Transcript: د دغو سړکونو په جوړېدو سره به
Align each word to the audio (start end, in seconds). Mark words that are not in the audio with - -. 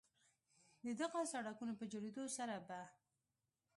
د 0.85 0.87
دغو 1.01 1.21
سړکونو 1.33 1.73
په 1.79 1.85
جوړېدو 1.91 2.23
سره 2.37 2.55
به 2.67 2.81